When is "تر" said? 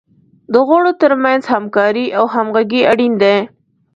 1.01-1.11